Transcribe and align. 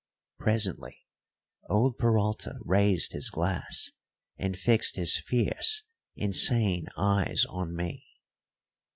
Presently 0.39 0.97
old 1.69 1.99
Peralta 1.99 2.55
raised 2.65 3.11
his 3.11 3.29
glass 3.29 3.91
and 4.35 4.57
fixed 4.57 4.95
his 4.95 5.15
fierce, 5.17 5.83
insane 6.17 6.87
eyes 6.97 7.45
on 7.47 7.75
me. 7.75 8.03